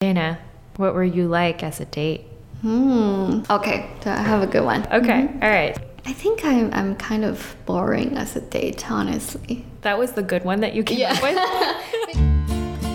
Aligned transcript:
Dana, 0.00 0.38
what 0.78 0.94
were 0.94 1.04
you 1.04 1.28
like 1.28 1.62
as 1.62 1.78
a 1.78 1.84
date? 1.84 2.22
Hmm. 2.62 3.42
Okay, 3.50 3.90
so 4.02 4.10
I 4.10 4.22
have 4.22 4.40
a 4.40 4.46
good 4.46 4.64
one. 4.64 4.86
Okay, 4.90 5.28
mm-hmm. 5.28 5.42
all 5.42 5.50
right. 5.50 5.76
I 6.06 6.14
think 6.14 6.42
I'm, 6.42 6.72
I'm 6.72 6.96
kind 6.96 7.22
of 7.22 7.54
boring 7.66 8.16
as 8.16 8.34
a 8.34 8.40
date, 8.40 8.90
honestly. 8.90 9.66
That 9.82 9.98
was 9.98 10.12
the 10.12 10.22
good 10.22 10.42
one 10.42 10.60
that 10.60 10.72
you 10.72 10.84
came 10.84 11.00
yeah. 11.00 11.12
up 11.12 11.22
with? 11.22 12.16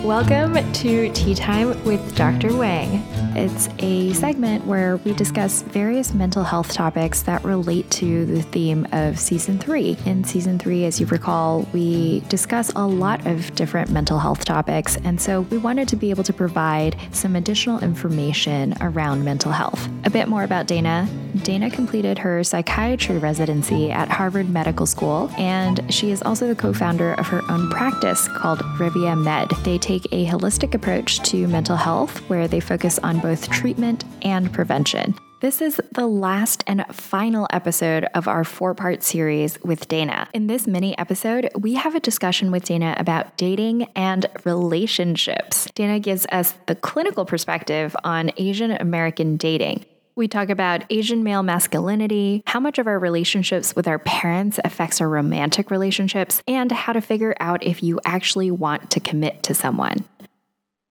Welcome 0.06 0.54
to 0.72 1.12
Tea 1.14 1.34
Time 1.34 1.82
with 1.82 2.14
Dr. 2.14 2.56
Wang. 2.56 3.02
It's 3.34 3.68
a 3.80 4.12
segment 4.12 4.64
where 4.64 4.98
we 4.98 5.12
discuss 5.12 5.62
various 5.62 6.14
mental 6.14 6.44
health 6.44 6.72
topics 6.72 7.22
that 7.22 7.44
relate 7.44 7.90
to 7.90 8.24
the 8.24 8.40
theme 8.40 8.86
of 8.92 9.18
season 9.18 9.58
three. 9.58 9.96
In 10.06 10.22
season 10.22 10.60
three, 10.60 10.84
as 10.84 11.00
you 11.00 11.06
recall, 11.06 11.68
we 11.72 12.20
discuss 12.28 12.70
a 12.76 12.86
lot 12.86 13.26
of 13.26 13.52
different 13.56 13.90
mental 13.90 14.20
health 14.20 14.44
topics, 14.44 14.96
and 14.98 15.20
so 15.20 15.40
we 15.40 15.58
wanted 15.58 15.88
to 15.88 15.96
be 15.96 16.10
able 16.10 16.22
to 16.22 16.32
provide 16.32 16.96
some 17.10 17.34
additional 17.34 17.80
information 17.80 18.74
around 18.80 19.24
mental 19.24 19.50
health. 19.50 19.88
A 20.04 20.10
bit 20.10 20.28
more 20.28 20.44
about 20.44 20.68
Dana. 20.68 21.08
Dana 21.42 21.68
completed 21.68 22.18
her 22.18 22.44
psychiatry 22.44 23.18
residency 23.18 23.90
at 23.90 24.08
Harvard 24.08 24.48
Medical 24.48 24.86
School, 24.86 25.30
and 25.36 25.92
she 25.92 26.12
is 26.12 26.22
also 26.22 26.46
the 26.46 26.54
co 26.54 26.72
founder 26.72 27.14
of 27.14 27.26
her 27.26 27.42
own 27.50 27.68
practice 27.70 28.28
called 28.28 28.60
Revia 28.78 29.20
Med. 29.20 29.50
They 29.64 29.78
take 29.78 29.95
take 29.98 30.12
a 30.12 30.26
holistic 30.26 30.74
approach 30.74 31.20
to 31.20 31.48
mental 31.48 31.76
health 31.76 32.18
where 32.28 32.46
they 32.46 32.60
focus 32.60 32.98
on 32.98 33.18
both 33.20 33.48
treatment 33.50 34.04
and 34.22 34.52
prevention. 34.52 35.14
This 35.40 35.62
is 35.62 35.80
the 35.92 36.06
last 36.06 36.64
and 36.66 36.84
final 36.90 37.46
episode 37.50 38.04
of 38.14 38.26
our 38.26 38.44
four 38.44 38.74
part 38.74 39.02
series 39.02 39.58
with 39.62 39.88
Dana. 39.88 40.28
In 40.34 40.48
this 40.48 40.66
mini 40.66 40.96
episode, 40.98 41.50
we 41.58 41.74
have 41.74 41.94
a 41.94 42.00
discussion 42.00 42.50
with 42.50 42.64
Dana 42.64 42.94
about 42.98 43.36
dating 43.36 43.84
and 43.94 44.26
relationships. 44.44 45.68
Dana 45.74 45.98
gives 45.98 46.26
us 46.32 46.54
the 46.66 46.74
clinical 46.74 47.24
perspective 47.24 47.94
on 48.04 48.30
Asian 48.36 48.72
American 48.72 49.36
dating. 49.36 49.84
We 50.16 50.28
talk 50.28 50.48
about 50.48 50.82
Asian 50.88 51.22
male 51.24 51.42
masculinity, 51.42 52.42
how 52.46 52.58
much 52.58 52.78
of 52.78 52.86
our 52.86 52.98
relationships 52.98 53.76
with 53.76 53.86
our 53.86 53.98
parents 53.98 54.58
affects 54.64 54.98
our 55.02 55.08
romantic 55.10 55.70
relationships, 55.70 56.42
and 56.48 56.72
how 56.72 56.94
to 56.94 57.02
figure 57.02 57.36
out 57.38 57.62
if 57.62 57.82
you 57.82 58.00
actually 58.06 58.50
want 58.50 58.90
to 58.92 59.00
commit 59.00 59.42
to 59.42 59.54
someone. 59.54 60.06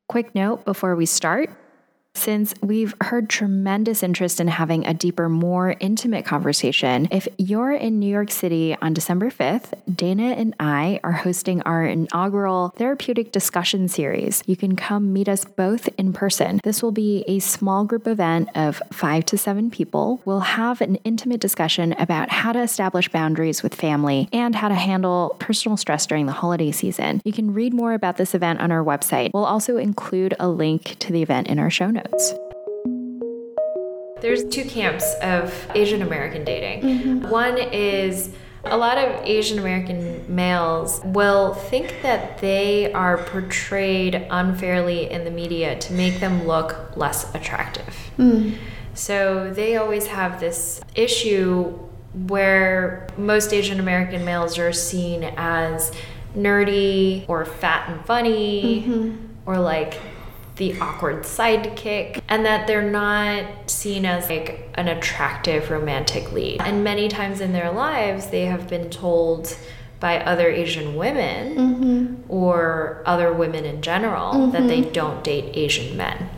Quick 0.08 0.36
note 0.36 0.64
before 0.64 0.95
we 0.95 1.08
start 1.08 1.49
since 2.17 2.53
we've 2.61 2.95
heard 3.02 3.30
tremendous 3.30 4.02
interest 4.02 4.39
in 4.39 4.47
having 4.47 4.85
a 4.85 4.94
deeper, 4.94 5.30
more 5.30 5.75
intimate 5.80 6.25
conversation, 6.25 7.08
if 7.11 7.27
you're 7.38 7.73
in 7.73 7.99
New 7.99 8.09
York 8.09 8.31
City 8.31 8.75
on 8.81 8.94
December 8.94 9.30
5th, 9.30 9.73
Dana 9.94 10.33
and 10.33 10.55
I 10.59 10.99
are 11.03 11.11
hosting 11.11 11.61
our 11.63 11.86
inaugural 11.86 12.73
therapeutic 12.77 13.31
discussion 13.31 13.88
series. 13.88 14.43
You 14.45 14.55
can 14.55 14.75
come 14.75 15.13
meet 15.13 15.27
us 15.27 15.45
both 15.45 15.89
in 15.97 16.13
person. 16.13 16.61
This 16.63 16.81
will 16.81 16.91
be 16.91 17.23
a 17.27 17.39
small 17.39 17.86
group 17.86 18.08
event 18.08 18.49
of 18.55 18.81
five 18.91 19.25
to 19.25 19.38
seven 19.38 19.69
people. 19.69 20.21
We'll 20.25 20.39
have 20.39 20.81
an 20.81 20.95
intimate 21.03 21.41
discussion 21.41 21.93
about 21.99 22.30
how 22.30 22.53
to 22.53 22.61
establish 22.61 23.09
boundaries 23.09 23.61
with 23.61 23.75
family 23.75 24.30
and 24.31 24.55
how 24.55 24.69
to 24.69 24.75
handle 24.75 25.36
personal 25.39 25.77
stress 25.77 26.05
during 26.05 26.25
the 26.25 26.31
holiday 26.31 26.71
season. 26.71 27.21
You 27.25 27.33
can 27.33 27.53
read 27.53 27.73
more 27.73 27.93
about 27.93 28.17
this 28.17 28.33
event 28.33 28.61
on 28.61 28.71
our 28.71 28.83
website. 28.83 29.31
We'll 29.33 29.45
also 29.45 29.77
include 29.77 30.33
a 30.39 30.47
link 30.47 30.97
to 30.99 31.11
the 31.11 31.21
event 31.21 31.47
in 31.47 31.59
our 31.59 31.69
show 31.69 31.91
notes 31.91 32.05
notes. 32.11 32.34
There's 34.22 34.45
two 34.45 34.66
camps 34.66 35.14
of 35.22 35.53
Asian 35.75 36.02
American 36.02 36.44
dating. 36.44 36.81
Mm-hmm. 36.81 37.30
One 37.30 37.58
is 37.58 38.31
a 38.64 38.78
lot 38.78 38.98
of 38.98 39.23
Asian 39.23 39.59
American 39.59 40.23
males 40.33 41.02
will 41.03 41.53
think 41.53 42.02
that 42.02 42.39
they 42.39 42.92
are 42.94 43.17
portrayed 43.17 44.26
unfairly 44.31 45.11
in 45.11 45.23
the 45.23 45.31
media 45.31 45.78
to 45.80 45.94
make 45.94 46.20
them 46.20 46.48
look 46.48 46.95
less 46.98 47.33
attractive. 47.36 47.95
Mm. 48.17 48.58
So 48.95 49.53
they 49.53 49.76
always 49.78 50.08
have 50.08 50.39
this 50.39 50.81
issue 50.95 51.78
where 52.28 53.08
most 53.17 53.53
Asian 53.53 53.80
American 53.80 54.26
males 54.26 54.58
are 54.58 54.73
seen 54.73 55.23
as 55.38 55.92
nerdy 56.36 57.26
or 57.27 57.45
fat 57.45 57.89
and 57.89 58.04
funny 58.05 58.82
mm-hmm. 58.82 59.26
or 59.45 59.60
like 59.60 59.99
the 60.55 60.80
awkward 60.80 61.23
sidekick 61.23 62.21
and 62.30 62.45
that 62.45 62.66
they're 62.67 62.89
not 62.89 63.70
seen 63.70 64.05
as 64.05 64.30
like 64.30 64.70
an 64.76 64.88
attractive 64.88 65.70
romantic 65.70 66.32
lead. 66.32 66.61
And 66.61 66.83
many 66.83 67.08
times 67.10 67.42
in 67.42 67.52
their 67.52 67.71
lives, 67.71 68.27
they 68.27 68.45
have 68.45 68.67
been 68.67 68.89
told 68.89 69.58
by 69.99 70.20
other 70.20 70.49
Asian 70.49 70.95
women 70.95 71.55
mm-hmm. 71.55 72.32
or 72.32 73.02
other 73.05 73.33
women 73.33 73.65
in 73.65 73.82
general 73.82 74.33
mm-hmm. 74.33 74.52
that 74.52 74.67
they 74.67 74.82
don't 74.82 75.23
date 75.23 75.55
Asian 75.58 75.98
men. 75.98 76.30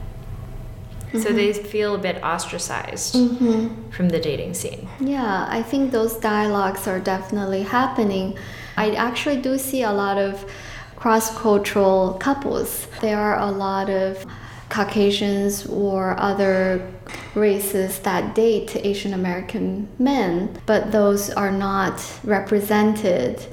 Mm-hmm. 1.07 1.19
So 1.19 1.31
they 1.31 1.53
feel 1.53 1.95
a 1.95 1.97
bit 1.97 2.23
ostracized 2.23 3.15
mm-hmm. 3.15 3.89
from 3.91 4.09
the 4.09 4.19
dating 4.19 4.53
scene. 4.55 4.87
Yeah, 4.99 5.47
I 5.49 5.63
think 5.63 5.91
those 5.91 6.17
dialogues 6.17 6.87
are 6.87 6.99
definitely 6.99 7.63
happening. 7.63 8.37
I 8.75 8.91
actually 8.91 9.41
do 9.41 9.57
see 9.57 9.83
a 9.83 9.91
lot 9.91 10.17
of 10.17 10.49
cross-cultural 10.97 12.15
couples. 12.19 12.87
There 13.01 13.19
are 13.19 13.39
a 13.39 13.51
lot 13.51 13.89
of 13.89 14.25
Caucasians 14.69 15.65
or 15.67 16.19
other 16.19 16.91
races 17.35 17.99
that 17.99 18.35
date 18.35 18.75
Asian 18.75 19.13
American 19.13 19.87
men, 19.97 20.59
but 20.65 20.91
those 20.91 21.29
are 21.29 21.51
not 21.51 22.03
represented 22.23 23.45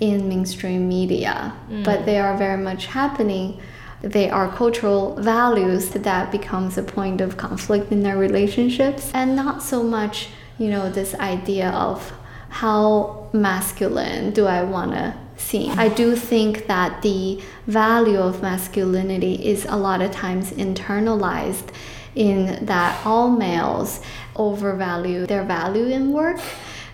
in 0.00 0.28
mainstream 0.28 0.88
media. 0.88 1.52
Mm. 1.68 1.84
But 1.84 2.06
they 2.06 2.18
are 2.18 2.36
very 2.36 2.62
much 2.62 2.86
happening. 2.86 3.60
They 4.00 4.30
are 4.30 4.48
cultural 4.50 5.14
values 5.16 5.90
that 5.90 6.32
becomes 6.32 6.78
a 6.78 6.82
point 6.82 7.20
of 7.20 7.36
conflict 7.36 7.92
in 7.92 8.02
their 8.02 8.16
relationships, 8.16 9.10
and 9.12 9.36
not 9.36 9.62
so 9.62 9.82
much, 9.82 10.30
you 10.58 10.70
know, 10.70 10.90
this 10.90 11.14
idea 11.16 11.70
of 11.70 12.12
how 12.48 13.28
masculine 13.32 14.32
do 14.32 14.46
I 14.46 14.62
want 14.62 14.92
to 14.92 15.14
seen. 15.42 15.72
I 15.78 15.88
do 15.88 16.16
think 16.16 16.66
that 16.66 17.02
the 17.02 17.42
value 17.66 18.18
of 18.18 18.42
masculinity 18.42 19.34
is 19.46 19.66
a 19.66 19.76
lot 19.76 20.00
of 20.00 20.10
times 20.12 20.50
internalized 20.52 21.68
in 22.14 22.64
that 22.66 23.04
all 23.06 23.30
males 23.30 24.00
overvalue 24.36 25.26
their 25.26 25.44
value 25.44 25.86
in 25.86 26.12
work 26.12 26.40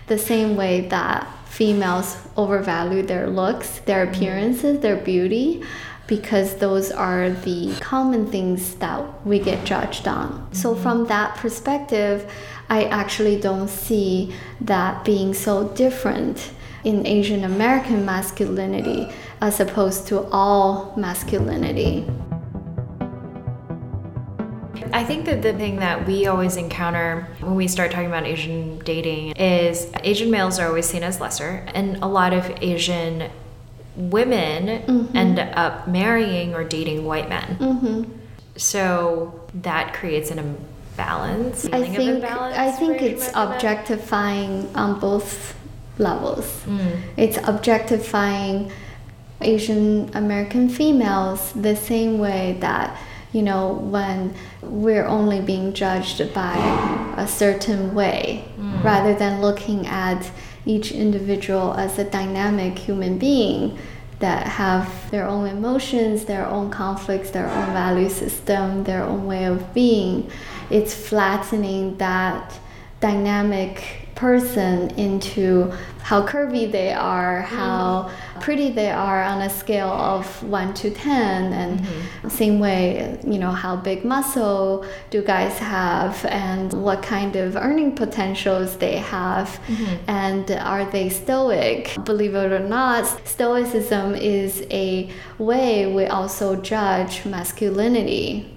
the 0.09 0.17
same 0.17 0.57
way 0.57 0.81
that 0.89 1.25
females 1.45 2.17
overvalue 2.35 3.03
their 3.03 3.29
looks, 3.29 3.79
their 3.79 4.05
mm-hmm. 4.05 4.15
appearances, 4.15 4.79
their 4.81 4.97
beauty 4.97 5.63
because 6.07 6.55
those 6.55 6.91
are 6.91 7.29
the 7.29 7.71
common 7.79 8.25
things 8.25 8.75
that 8.75 9.25
we 9.25 9.37
get 9.37 9.63
judged 9.63 10.07
on. 10.07 10.31
Mm-hmm. 10.31 10.53
So, 10.53 10.75
from 10.75 11.05
that 11.05 11.35
perspective, 11.35 12.29
I 12.67 12.85
actually 12.85 13.39
don't 13.39 13.67
see 13.67 14.33
that 14.61 15.05
being 15.05 15.33
so 15.33 15.67
different 15.69 16.51
in 16.83 17.05
Asian 17.05 17.43
American 17.43 18.05
masculinity 18.05 19.09
as 19.41 19.59
opposed 19.59 20.07
to 20.07 20.23
all 20.31 20.93
masculinity. 20.95 22.05
I 24.91 25.03
think 25.03 25.25
that 25.25 25.41
the 25.41 25.53
thing 25.53 25.77
that 25.77 26.07
we 26.07 26.25
always 26.25 26.57
encounter 26.57 27.27
when 27.41 27.55
we 27.55 27.67
start 27.67 27.91
talking 27.91 28.07
about 28.07 28.25
Asian 28.25 28.79
dating 28.79 29.33
is 29.35 29.91
Asian 30.03 30.31
males 30.31 30.57
are 30.57 30.67
always 30.67 30.87
seen 30.87 31.03
as 31.03 31.21
lesser, 31.21 31.63
and 31.75 31.97
a 31.97 32.07
lot 32.07 32.33
of 32.33 32.51
Asian 32.61 33.29
women 33.95 34.81
mm-hmm. 34.81 35.15
end 35.15 35.39
up 35.39 35.87
marrying 35.87 36.55
or 36.55 36.63
dating 36.63 37.05
white 37.05 37.29
men. 37.29 37.57
Mm-hmm. 37.59 38.11
So 38.55 39.47
that 39.53 39.93
creates 39.93 40.31
an 40.31 40.39
imbalance. 40.39 41.65
I 41.65 41.85
think, 41.85 42.23
I 42.23 42.71
think 42.71 43.01
it's 43.01 43.29
objectifying 43.35 44.75
on 44.75 44.99
both 44.99 45.58
levels. 45.99 46.63
Mm. 46.65 47.01
It's 47.17 47.37
objectifying 47.47 48.71
Asian 49.41 50.09
American 50.15 50.69
females 50.69 51.53
the 51.53 51.75
same 51.75 52.19
way 52.19 52.57
that 52.59 52.97
you 53.31 53.41
know 53.41 53.73
when 53.73 54.33
we're 54.61 55.05
only 55.05 55.39
being 55.39 55.73
judged 55.73 56.33
by 56.33 56.55
a 57.17 57.27
certain 57.27 57.93
way 57.93 58.45
mm. 58.57 58.83
rather 58.83 59.13
than 59.13 59.39
looking 59.39 59.85
at 59.87 60.29
each 60.65 60.91
individual 60.91 61.73
as 61.75 61.97
a 61.99 62.03
dynamic 62.03 62.77
human 62.77 63.17
being 63.17 63.77
that 64.19 64.45
have 64.45 65.09
their 65.11 65.25
own 65.25 65.47
emotions, 65.47 66.25
their 66.25 66.45
own 66.45 66.69
conflicts, 66.69 67.31
their 67.31 67.47
own 67.47 67.67
value 67.67 68.09
system, 68.09 68.83
their 68.83 69.01
own 69.03 69.25
way 69.25 69.45
of 69.45 69.73
being. 69.73 70.29
It's 70.69 70.93
flattening 70.93 71.97
that 71.97 72.59
dynamic 72.99 74.09
person 74.19 74.89
into 74.97 75.71
how 76.01 76.25
curvy 76.25 76.69
they 76.69 76.91
are, 76.91 77.41
how 77.41 78.09
mm. 78.09 78.41
pretty 78.41 78.69
they 78.69 78.91
are 78.91 79.23
on 79.23 79.41
a 79.41 79.49
scale 79.49 79.87
of 79.87 80.43
1 80.43 80.73
to 80.73 80.91
10 80.91 81.53
and 81.53 81.79
mm-hmm. 81.79 82.29
same 82.29 82.59
way, 82.59 83.17
you 83.25 83.39
know, 83.39 83.51
how 83.51 83.77
big 83.77 84.03
muscle 84.03 84.85
do 85.09 85.21
guys 85.21 85.57
have 85.59 86.25
and 86.25 86.73
what 86.73 87.01
kind 87.01 87.37
of 87.37 87.55
earning 87.55 87.95
potentials 87.95 88.77
they 88.77 88.97
have 88.97 89.47
mm-hmm. 89.67 89.95
and 90.09 90.51
are 90.51 90.83
they 90.91 91.07
stoic? 91.07 91.95
Believe 92.03 92.35
it 92.35 92.51
or 92.51 92.67
not, 92.67 93.05
stoicism 93.25 94.15
is 94.15 94.65
a 94.69 95.09
way 95.37 95.93
we 95.93 96.05
also 96.07 96.57
judge 96.57 97.25
masculinity 97.25 98.49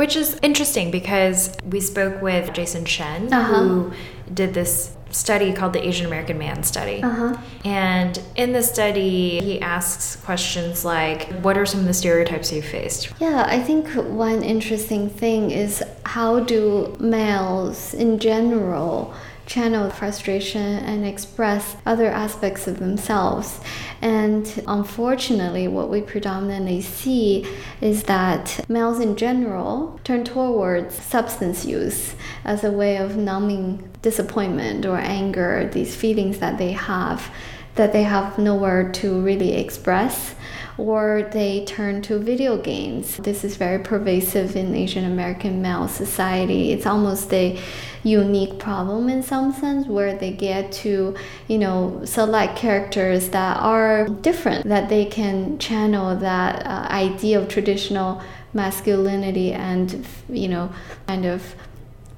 Which 0.00 0.16
is 0.16 0.38
interesting 0.40 0.90
because 0.90 1.54
we 1.68 1.78
spoke 1.78 2.22
with 2.22 2.54
Jason 2.54 2.86
Shen, 2.86 3.30
uh-huh. 3.30 3.52
who 3.52 3.92
did 4.32 4.54
this 4.54 4.96
study 5.10 5.52
called 5.52 5.74
the 5.74 5.86
Asian 5.86 6.06
American 6.06 6.38
Man 6.38 6.62
Study. 6.62 7.02
Uh-huh. 7.02 7.36
And 7.66 8.18
in 8.34 8.54
the 8.54 8.62
study, 8.62 9.40
he 9.40 9.60
asks 9.60 10.16
questions 10.16 10.86
like, 10.86 11.30
What 11.42 11.58
are 11.58 11.66
some 11.66 11.80
of 11.80 11.86
the 11.86 11.92
stereotypes 11.92 12.50
you 12.50 12.62
faced? 12.62 13.12
Yeah, 13.20 13.44
I 13.46 13.60
think 13.60 13.88
one 13.90 14.42
interesting 14.42 15.10
thing 15.10 15.50
is 15.50 15.84
how 16.06 16.40
do 16.40 16.96
males 16.98 17.92
in 17.92 18.18
general 18.18 19.12
channel 19.46 19.90
frustration 19.90 20.78
and 20.78 21.04
express 21.04 21.76
other 21.84 22.08
aspects 22.08 22.66
of 22.66 22.78
themselves. 22.78 23.60
And 24.00 24.62
unfortunately, 24.66 25.68
what 25.68 25.88
we 25.88 26.00
predominantly 26.00 26.80
see 26.80 27.46
is 27.80 28.04
that 28.04 28.64
males 28.68 29.00
in 29.00 29.16
general 29.16 30.00
turn 30.04 30.24
towards 30.24 30.94
substance 30.94 31.64
use 31.64 32.14
as 32.44 32.64
a 32.64 32.70
way 32.70 32.96
of 32.96 33.16
numbing 33.16 33.90
disappointment 34.02 34.86
or 34.86 34.96
anger, 34.96 35.68
these 35.72 35.94
feelings 35.94 36.38
that 36.38 36.58
they 36.58 36.72
have 36.72 37.30
that 37.76 37.92
they 37.92 38.02
have 38.02 38.36
nowhere 38.38 38.90
to 38.90 39.20
really 39.20 39.54
express 39.54 40.34
or 40.76 41.28
they 41.32 41.64
turn 41.66 42.02
to 42.02 42.18
video 42.18 42.56
games. 42.56 43.18
This 43.18 43.44
is 43.44 43.56
very 43.56 43.78
pervasive 43.78 44.56
in 44.56 44.74
Asian 44.74 45.04
American 45.04 45.60
male 45.60 45.88
society. 45.88 46.72
It's 46.72 46.86
almost 46.86 47.32
a 47.32 47.58
unique 48.02 48.58
problem 48.58 49.08
in 49.08 49.22
some 49.22 49.52
sense 49.52 49.86
where 49.86 50.14
they 50.16 50.30
get 50.30 50.72
to, 50.72 51.14
you 51.48 51.58
know, 51.58 52.00
select 52.04 52.56
characters 52.56 53.30
that 53.30 53.56
are 53.58 54.08
different, 54.08 54.66
that 54.66 54.88
they 54.88 55.04
can 55.04 55.58
channel 55.58 56.16
that 56.16 56.66
uh, 56.66 56.86
idea 56.90 57.40
of 57.40 57.48
traditional 57.48 58.22
masculinity 58.52 59.52
and, 59.52 60.04
you 60.28 60.48
know, 60.48 60.72
kind 61.06 61.26
of 61.26 61.54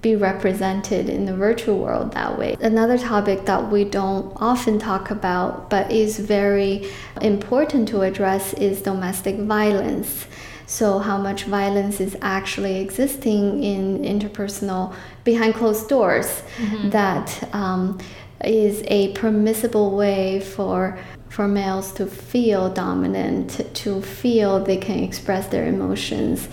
be 0.03 0.17
represented 0.17 1.09
in 1.09 1.27
the 1.27 1.35
virtual 1.35 1.79
world 1.79 2.13
that 2.13 2.37
way. 2.37 2.57
Another 2.61 2.99
topic 2.99 3.47
that 3.47 3.71
we 3.71 3.85
don't 3.85 4.33
often 4.37 4.79
talk 4.79 5.11
about 5.11 5.71
but 5.71 5.91
is 5.93 6.19
very 6.19 6.91
important 7.21 7.89
to 7.89 8.03
address 8.03 8.53
is 8.55 8.83
domestic 8.83 9.37
violence. 9.37 10.27
So, 10.67 10.99
how 11.01 11.19
much 11.19 11.45
violence 11.45 12.01
is 12.01 12.17
actually 12.23 12.81
existing 12.81 13.63
in 13.63 13.99
interpersonal 13.99 14.95
behind 15.25 15.55
closed 15.55 15.89
doors 15.89 16.43
mm-hmm. 16.57 16.91
that 16.91 17.55
um, 17.55 17.99
is 18.45 18.83
a 18.87 19.13
permissible 19.13 19.97
way 19.97 20.41
for 20.41 20.99
for 21.29 21.49
males 21.49 21.95
to 21.95 22.07
feel 22.07 22.69
dominant, 22.69 23.75
to 23.75 24.03
feel 24.03 24.63
they 24.63 24.77
can 24.77 24.99
express 25.03 25.47
their 25.47 25.67
emotions 25.67 26.47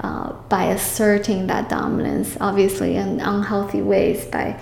uh, 0.00 0.30
by 0.50 0.64
asserting 0.64 1.46
that 1.46 1.70
dominance, 1.70 2.36
obviously 2.38 2.96
in 2.96 3.18
unhealthy 3.20 3.80
ways, 3.80 4.26
by 4.26 4.60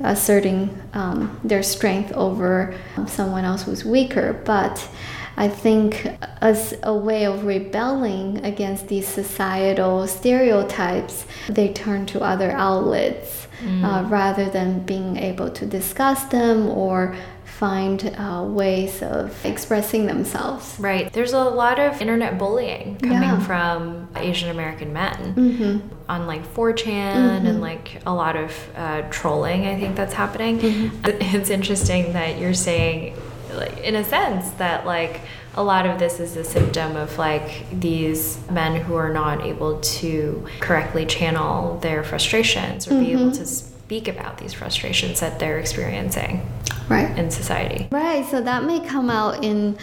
asserting 0.00 0.80
um, 0.92 1.40
their 1.42 1.62
strength 1.62 2.12
over 2.12 2.72
someone 3.08 3.44
else 3.44 3.64
who's 3.64 3.84
weaker. 3.84 4.40
But 4.44 4.88
I 5.36 5.48
think 5.48 6.06
as 6.40 6.74
a 6.82 6.94
way 6.94 7.26
of 7.26 7.44
rebelling 7.44 8.44
against 8.44 8.88
these 8.88 9.06
societal 9.06 10.06
stereotypes, 10.06 11.26
they 11.48 11.72
turn 11.72 12.06
to 12.06 12.20
other 12.20 12.50
outlets 12.52 13.46
mm. 13.60 13.84
uh, 13.84 14.08
rather 14.08 14.48
than 14.48 14.80
being 14.80 15.16
able 15.16 15.50
to 15.50 15.66
discuss 15.66 16.24
them 16.24 16.68
or 16.68 17.14
find 17.44 18.14
uh, 18.18 18.44
ways 18.46 19.02
of 19.02 19.44
expressing 19.44 20.06
themselves. 20.06 20.76
Right. 20.78 21.10
There's 21.10 21.32
a 21.32 21.44
lot 21.44 21.78
of 21.78 22.02
internet 22.02 22.38
bullying 22.38 22.98
coming 22.98 23.22
yeah. 23.22 23.40
from 23.40 24.08
Asian 24.14 24.50
American 24.50 24.92
men 24.92 25.34
mm-hmm. 25.34 25.88
on 26.10 26.26
like 26.26 26.46
4chan 26.54 26.84
mm-hmm. 26.84 27.46
and 27.46 27.60
like 27.62 28.02
a 28.04 28.12
lot 28.12 28.36
of 28.36 28.52
uh, 28.76 29.02
trolling, 29.10 29.66
I 29.66 29.80
think 29.80 29.96
that's 29.96 30.12
happening. 30.12 30.60
Mm-hmm. 30.60 31.06
It's 31.36 31.50
interesting 31.50 32.12
that 32.12 32.38
you're 32.38 32.54
saying, 32.54 33.14
like, 33.56 33.78
in 33.78 33.96
a 33.96 34.04
sense, 34.04 34.50
that 34.52 34.86
like 34.86 35.22
a 35.56 35.62
lot 35.62 35.86
of 35.86 35.98
this 35.98 36.20
is 36.20 36.36
a 36.36 36.44
symptom 36.44 36.96
of 36.96 37.16
like 37.18 37.66
these 37.80 38.38
men 38.50 38.80
who 38.80 38.94
are 38.94 39.12
not 39.12 39.42
able 39.42 39.80
to 39.80 40.46
correctly 40.60 41.06
channel 41.06 41.78
their 41.78 42.04
frustrations 42.04 42.86
or 42.86 42.90
be 43.00 43.12
able 43.12 43.24
mm-hmm. 43.24 43.32
to 43.32 43.46
speak 43.46 44.06
about 44.06 44.38
these 44.38 44.52
frustrations 44.52 45.20
that 45.20 45.38
they're 45.38 45.58
experiencing 45.58 46.46
right 46.88 47.16
in 47.18 47.30
society 47.30 47.88
right 47.90 48.26
so 48.26 48.40
that 48.40 48.64
may 48.64 48.80
come 48.80 49.08
out 49.08 49.42
in 49.42 49.78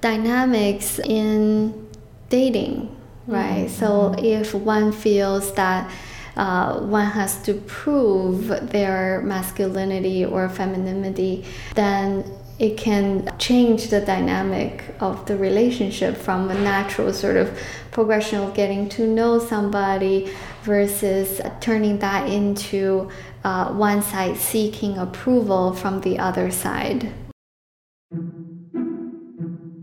dynamics 0.00 0.98
in 0.98 1.88
dating 2.28 2.94
right 3.26 3.66
mm-hmm. 3.66 3.80
so 3.80 4.14
if 4.18 4.54
one 4.54 4.92
feels 4.92 5.54
that 5.54 5.90
uh, 6.36 6.80
one 6.80 7.06
has 7.06 7.42
to 7.44 7.54
prove 7.54 8.48
their 8.70 9.22
masculinity 9.22 10.22
or 10.22 10.50
femininity, 10.50 11.42
then 11.74 12.22
it 12.58 12.76
can 12.78 13.30
change 13.38 13.88
the 13.88 14.00
dynamic 14.00 14.84
of 15.00 15.26
the 15.26 15.36
relationship 15.36 16.16
from 16.16 16.50
a 16.50 16.54
natural 16.54 17.12
sort 17.12 17.36
of 17.36 17.58
progression 17.90 18.42
of 18.42 18.54
getting 18.54 18.88
to 18.88 19.06
know 19.06 19.38
somebody 19.38 20.30
versus 20.62 21.40
turning 21.60 21.98
that 21.98 22.28
into 22.28 23.10
uh, 23.44 23.72
one 23.72 24.02
side 24.02 24.36
seeking 24.36 24.96
approval 24.96 25.72
from 25.72 26.00
the 26.00 26.18
other 26.18 26.50
side. 26.50 27.12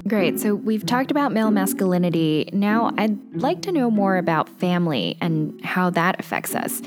Great. 0.05 0.39
So 0.39 0.53
we've 0.53 0.85
talked 0.85 1.11
about 1.11 1.31
male 1.31 1.49
masculinity. 1.49 2.49
Now 2.51 2.91
I'd 2.97 3.17
like 3.35 3.61
to 3.63 3.71
know 3.71 3.89
more 3.89 4.17
about 4.17 4.49
family 4.49 5.17
and 5.21 5.63
how 5.63 5.89
that 5.91 6.19
affects 6.19 6.55
us. 6.55 6.81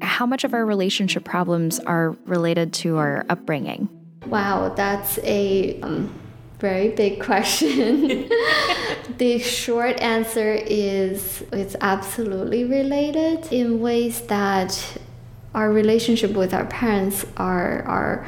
How 0.00 0.24
much 0.24 0.42
of 0.42 0.54
our 0.54 0.64
relationship 0.64 1.24
problems 1.24 1.78
are 1.80 2.16
related 2.26 2.72
to 2.74 2.96
our 2.96 3.26
upbringing? 3.28 3.88
Wow, 4.32 4.70
that's 4.70 5.18
a 5.24 5.78
um, 5.82 6.18
very 6.58 6.88
big 6.88 7.22
question. 7.22 8.30
the 9.18 9.38
short 9.38 10.00
answer 10.00 10.54
is 10.54 11.44
it's 11.52 11.76
absolutely 11.82 12.64
related 12.64 13.52
in 13.52 13.78
ways 13.82 14.22
that 14.28 14.96
our 15.54 15.70
relationship 15.70 16.30
with 16.30 16.54
our 16.54 16.64
parents 16.64 17.26
are 17.36 17.82
our 17.82 18.26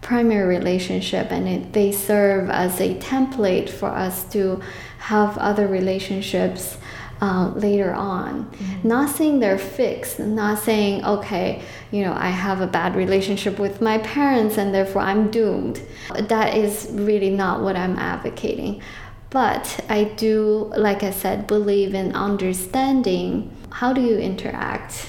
primary 0.00 0.56
relationship 0.58 1.30
and 1.30 1.48
it, 1.48 1.72
they 1.72 1.92
serve 1.92 2.50
as 2.50 2.80
a 2.80 2.96
template 2.96 3.70
for 3.70 3.90
us 3.90 4.24
to 4.32 4.60
have 4.98 5.38
other 5.38 5.68
relationships 5.68 6.78
uh, 7.20 7.52
later 7.54 7.92
on. 7.92 8.44
Mm-hmm. 8.44 8.88
Not 8.88 9.10
saying 9.10 9.40
they're 9.40 9.58
fixed, 9.58 10.18
not 10.18 10.58
saying, 10.58 11.04
okay, 11.04 11.62
you 11.90 12.02
know, 12.02 12.12
I 12.12 12.30
have 12.30 12.60
a 12.60 12.66
bad 12.66 12.96
relationship 12.96 13.58
with 13.58 13.80
my 13.80 13.98
parents 13.98 14.58
and 14.58 14.74
therefore 14.74 15.02
I'm 15.02 15.30
doomed. 15.30 15.80
That 16.18 16.56
is 16.56 16.88
really 16.92 17.30
not 17.30 17.62
what 17.62 17.76
I'm 17.76 17.98
advocating. 17.98 18.82
But 19.30 19.84
I 19.88 20.04
do, 20.04 20.72
like 20.76 21.02
I 21.02 21.10
said, 21.10 21.46
believe 21.46 21.94
in 21.94 22.14
understanding 22.14 23.54
how 23.70 23.92
do 23.92 24.00
you 24.00 24.16
interact 24.16 25.08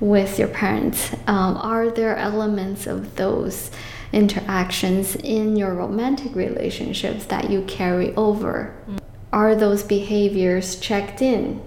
with 0.00 0.38
your 0.38 0.48
parents? 0.48 1.12
Um, 1.26 1.56
are 1.56 1.90
there 1.90 2.16
elements 2.16 2.86
of 2.86 3.16
those 3.16 3.70
interactions 4.12 5.16
in 5.16 5.56
your 5.56 5.74
romantic 5.74 6.34
relationships 6.34 7.26
that 7.26 7.50
you 7.50 7.62
carry 7.62 8.14
over? 8.14 8.74
Mm. 8.88 8.98
Are 9.32 9.54
those 9.56 9.82
behaviors 9.82 10.78
checked 10.78 11.20
in? 11.20 11.60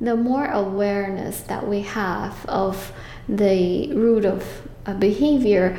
The 0.00 0.16
more 0.16 0.46
awareness 0.46 1.40
that 1.42 1.66
we 1.66 1.80
have 1.80 2.44
of 2.46 2.92
the 3.28 3.92
root 3.94 4.26
of 4.26 4.68
a 4.84 4.92
behavior, 4.92 5.78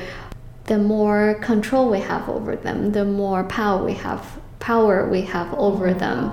the 0.65 0.79
more 0.79 1.35
control 1.35 1.91
we 1.91 1.99
have 1.99 2.27
over 2.27 2.55
them, 2.55 2.91
the 2.91 3.05
more 3.05 3.43
power 3.43 3.83
we 3.83 3.93
have 3.93 4.39
power 4.59 5.07
we 5.07 5.21
have 5.21 5.53
over 5.53 5.93
them. 5.93 6.31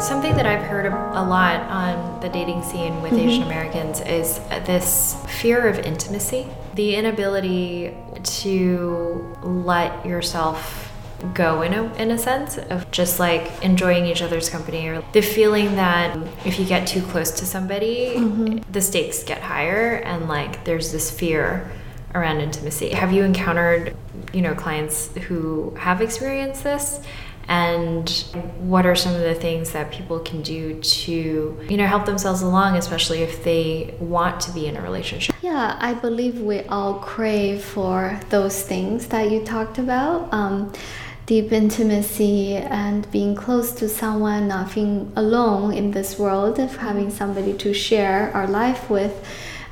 Something 0.00 0.34
that 0.36 0.46
I've 0.46 0.66
heard 0.66 0.86
a 0.86 1.22
lot 1.22 1.60
on 1.60 2.20
the 2.20 2.28
dating 2.28 2.62
scene 2.62 3.00
with 3.02 3.12
mm-hmm. 3.12 3.28
Asian 3.28 3.42
Americans 3.44 4.00
is 4.00 4.38
this 4.66 5.16
fear 5.28 5.68
of 5.68 5.78
intimacy, 5.78 6.46
the 6.74 6.96
inability 6.96 7.94
to 8.24 9.36
let 9.42 10.04
yourself 10.04 10.93
go 11.32 11.62
in 11.62 11.72
a 11.72 11.92
in 11.94 12.10
a 12.10 12.18
sense 12.18 12.58
of 12.58 12.90
just 12.90 13.18
like 13.18 13.50
enjoying 13.62 14.06
each 14.06 14.22
other's 14.22 14.48
company 14.48 14.86
or 14.88 15.02
the 15.12 15.22
feeling 15.22 15.76
that 15.76 16.16
if 16.44 16.58
you 16.58 16.64
get 16.64 16.86
too 16.86 17.02
close 17.02 17.30
to 17.30 17.46
somebody 17.46 18.14
mm-hmm. 18.16 18.72
the 18.72 18.80
stakes 18.80 19.22
get 19.22 19.40
higher 19.40 19.96
and 20.04 20.28
like 20.28 20.64
there's 20.64 20.92
this 20.92 21.10
fear 21.10 21.70
around 22.14 22.40
intimacy. 22.40 22.90
Have 22.90 23.12
you 23.12 23.24
encountered 23.24 23.96
you 24.32 24.42
know 24.42 24.54
clients 24.54 25.14
who 25.28 25.74
have 25.78 26.00
experienced 26.00 26.64
this? 26.64 27.00
And 27.46 28.08
what 28.60 28.86
are 28.86 28.94
some 28.94 29.14
of 29.14 29.20
the 29.20 29.34
things 29.34 29.72
that 29.72 29.92
people 29.92 30.18
can 30.20 30.40
do 30.40 30.80
to 30.80 31.12
you 31.68 31.76
know 31.76 31.86
help 31.86 32.06
themselves 32.06 32.40
along 32.40 32.76
especially 32.76 33.22
if 33.22 33.44
they 33.44 33.94
want 34.00 34.40
to 34.40 34.52
be 34.52 34.66
in 34.66 34.76
a 34.76 34.80
relationship? 34.80 35.34
Yeah 35.42 35.76
i 35.80 35.92
believe 35.92 36.40
we 36.40 36.60
all 36.62 36.94
crave 36.94 37.62
for 37.62 38.18
those 38.30 38.62
things 38.62 39.08
that 39.08 39.30
you 39.30 39.44
talked 39.44 39.78
about. 39.78 40.32
Um, 40.32 40.72
deep 41.26 41.52
intimacy 41.52 42.56
and 42.56 43.10
being 43.10 43.34
close 43.34 43.72
to 43.72 43.88
someone, 43.88 44.48
not 44.48 44.70
feeling 44.70 45.12
alone 45.16 45.72
in 45.72 45.90
this 45.92 46.18
world, 46.18 46.58
of 46.58 46.76
having 46.76 47.10
somebody 47.10 47.52
to 47.54 47.72
share 47.72 48.30
our 48.34 48.46
life 48.46 48.90
with 48.90 49.26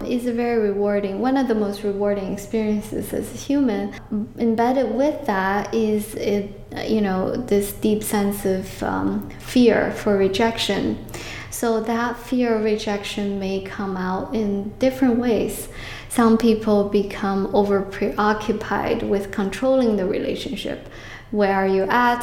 is 0.06 0.24
very 0.24 0.58
rewarding. 0.58 1.20
One 1.20 1.36
of 1.36 1.48
the 1.48 1.54
most 1.54 1.82
rewarding 1.82 2.32
experiences 2.32 3.12
as 3.12 3.32
a 3.32 3.36
human. 3.36 3.94
Embedded 4.38 4.94
with 4.94 5.26
that 5.26 5.72
is 5.74 6.14
it, 6.14 6.58
you 6.86 7.00
know, 7.00 7.36
this 7.36 7.72
deep 7.72 8.02
sense 8.02 8.44
of 8.44 8.82
um, 8.82 9.30
fear 9.38 9.92
for 9.92 10.16
rejection. 10.16 11.04
So 11.50 11.80
that 11.82 12.18
fear 12.18 12.56
of 12.56 12.64
rejection 12.64 13.38
may 13.38 13.62
come 13.62 13.96
out 13.96 14.34
in 14.34 14.70
different 14.78 15.18
ways. 15.18 15.68
Some 16.12 16.36
people 16.36 16.90
become 16.90 17.48
over 17.54 17.80
preoccupied 17.80 19.02
with 19.02 19.30
controlling 19.30 19.96
the 19.96 20.04
relationship. 20.04 20.86
Where 21.30 21.54
are 21.54 21.66
you 21.66 21.84
at? 21.84 22.22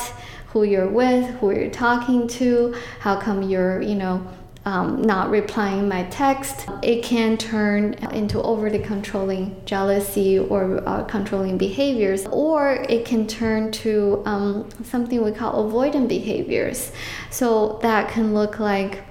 Who 0.50 0.62
you're 0.62 0.88
with? 0.88 1.26
Who 1.40 1.50
you're 1.56 1.72
talking 1.72 2.28
to? 2.28 2.76
How 3.00 3.20
come 3.20 3.42
you're, 3.42 3.82
you 3.82 3.96
know, 3.96 4.28
um, 4.64 5.02
not 5.02 5.32
replying 5.32 5.90
my 5.90 6.04
text, 6.04 6.68
it 6.84 7.02
can 7.02 7.36
turn 7.36 7.96
into 8.14 8.40
overly 8.44 8.78
controlling 8.78 9.60
jealousy 9.66 10.38
or 10.38 10.88
uh, 10.88 11.04
controlling 11.06 11.58
behaviors, 11.58 12.28
or 12.28 12.86
it 12.90 13.06
can 13.06 13.26
turn 13.26 13.72
to 13.72 14.22
um, 14.26 14.70
something 14.84 15.24
we 15.24 15.32
call 15.32 15.68
avoidant 15.68 16.10
behaviors. 16.10 16.92
So 17.32 17.80
that 17.82 18.12
can 18.12 18.36
look 18.36 18.60
like, 18.60 19.04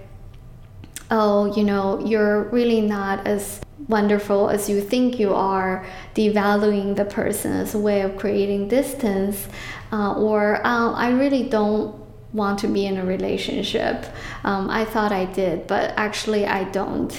oh, 1.11 1.53
you 1.57 1.65
know, 1.65 1.99
you're 2.07 2.45
really 2.51 2.81
not 2.81 3.27
as 3.27 3.61
wonderful 3.89 4.51
as 4.51 4.69
you 4.69 4.81
think 4.81 5.19
you 5.19 5.35
are, 5.35 5.85
devaluing 6.15 6.95
the 6.97 7.05
person 7.05 7.53
as 7.53 7.75
a 7.75 7.79
way 7.79 8.03
of 8.03 8.17
creating 8.17 8.69
distance, 8.69 9.49
uh, 9.93 10.15
or 10.15 10.65
uh, 10.67 10.93
I 10.93 11.11
really 11.11 11.49
don't 11.49 11.95
want 12.33 12.59
to 12.59 12.69
be 12.69 12.85
in 12.85 12.99
a 12.99 13.05
relationship. 13.05 14.05
Um, 14.45 14.69
I 14.69 14.85
thought 14.85 15.13
I 15.13 15.25
did, 15.25 15.67
but 15.67 15.95
actually 15.97 16.47
I 16.47 16.65
don't. 16.65 17.11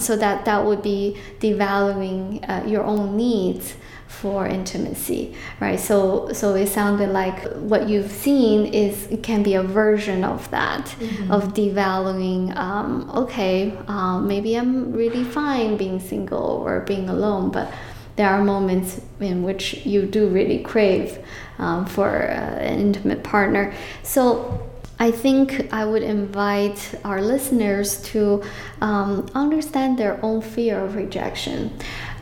So 0.00 0.16
that 0.16 0.44
that 0.44 0.64
would 0.64 0.82
be 0.82 1.16
devaluing 1.38 2.44
uh, 2.48 2.66
your 2.66 2.82
own 2.82 3.16
needs 3.16 3.76
for 4.08 4.46
intimacy, 4.46 5.34
right? 5.60 5.78
So 5.78 6.32
so 6.32 6.54
it 6.54 6.68
sounded 6.68 7.10
like 7.10 7.42
what 7.54 7.88
you've 7.88 8.10
seen 8.10 8.66
is 8.72 9.08
can 9.22 9.42
be 9.42 9.54
a 9.54 9.62
version 9.62 10.24
of 10.24 10.50
that, 10.50 10.86
mm-hmm. 10.86 11.30
of 11.30 11.54
devaluing. 11.54 12.56
Um, 12.56 13.10
okay, 13.14 13.76
um, 13.88 14.26
maybe 14.26 14.54
I'm 14.54 14.92
really 14.92 15.24
fine 15.24 15.76
being 15.76 16.00
single 16.00 16.62
or 16.64 16.80
being 16.80 17.08
alone, 17.08 17.50
but 17.50 17.72
there 18.16 18.30
are 18.30 18.42
moments 18.42 19.00
in 19.20 19.42
which 19.42 19.84
you 19.84 20.06
do 20.06 20.28
really 20.28 20.62
crave 20.62 21.18
um, 21.58 21.84
for 21.84 22.08
uh, 22.08 22.32
an 22.32 22.80
intimate 22.80 23.22
partner. 23.22 23.74
So 24.02 24.66
I 24.98 25.10
think 25.10 25.72
I 25.72 25.84
would 25.84 26.02
invite 26.02 26.94
our 27.04 27.20
listeners 27.20 28.00
to 28.12 28.42
um, 28.80 29.28
understand 29.34 29.98
their 29.98 30.18
own 30.24 30.40
fear 30.40 30.82
of 30.82 30.96
rejection. 30.96 31.76